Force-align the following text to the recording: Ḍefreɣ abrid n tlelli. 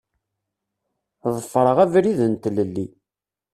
Ḍefreɣ 1.35 1.77
abrid 1.83 2.19
n 2.27 2.33
tlelli. 2.43 2.85